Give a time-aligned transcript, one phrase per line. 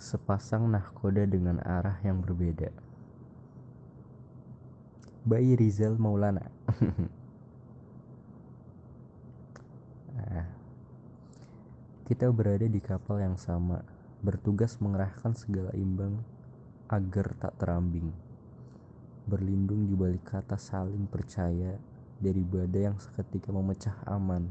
[0.00, 2.72] Sepasang nahkoda dengan arah yang berbeda.
[5.28, 6.48] Bayi Rizal Maulana.
[10.16, 10.48] nah,
[12.08, 13.84] kita berada di kapal yang sama,
[14.24, 16.24] bertugas mengerahkan segala imbang
[16.88, 18.08] agar tak terambing.
[19.28, 21.76] Berlindung di balik kata saling percaya
[22.16, 24.48] dari badai yang seketika memecah aman,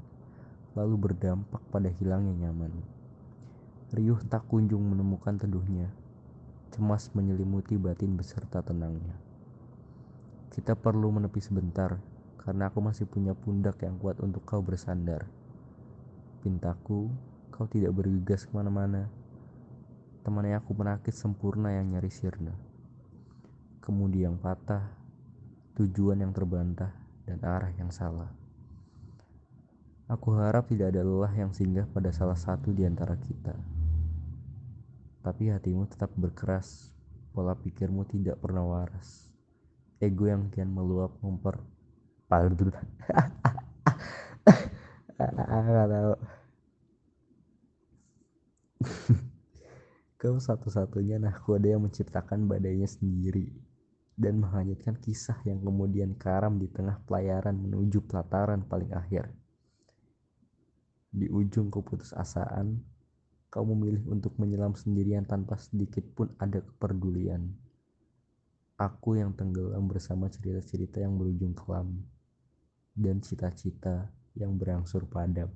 [0.78, 2.99] lalu berdampak pada hilangnya nyaman.
[3.90, 5.90] Riuh tak kunjung menemukan teduhnya,
[6.70, 9.18] cemas menyelimuti batin beserta tenangnya.
[10.54, 11.98] Kita perlu menepi sebentar,
[12.38, 15.26] karena aku masih punya pundak yang kuat untuk kau bersandar.
[16.46, 17.10] Pintaku,
[17.50, 19.10] kau tidak bergegas ke mana-mana.
[20.22, 22.54] Temannya aku menakit sempurna yang nyaris sirna.
[23.82, 24.86] Kemudi yang patah,
[25.82, 26.94] tujuan yang terbantah,
[27.26, 28.30] dan arah yang salah.
[30.06, 33.79] Aku harap tidak ada lelah yang singgah pada salah satu di antara kita.
[35.20, 36.96] Tapi hatimu tetap berkeras,
[37.36, 39.28] pola pikirmu tidak pernah waras.
[40.00, 41.60] Ego yang kian meluap memper...
[45.20, 46.14] Tahu.
[50.20, 53.52] Kau satu-satunya nahkoda yang menciptakan badainya sendiri
[54.20, 59.32] dan menghanyutkan kisah yang kemudian karam di tengah pelayaran menuju pelataran paling akhir.
[61.10, 62.84] Di ujung keputusasaan,
[63.50, 67.50] kau memilih untuk menyelam sendirian tanpa sedikit pun ada kepedulian.
[68.78, 72.00] Aku yang tenggelam bersama cerita-cerita yang berujung kelam
[72.94, 75.50] dan cita-cita yang berangsur padam.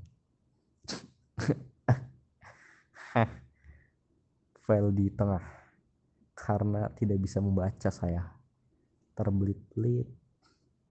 [4.65, 5.45] File di tengah
[6.33, 8.25] karena tidak bisa membaca saya
[9.13, 10.09] terbelit-belit